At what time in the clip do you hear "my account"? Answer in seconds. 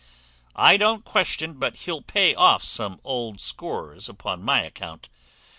4.41-5.09